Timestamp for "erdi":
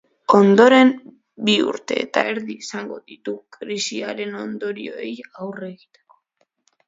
2.29-2.55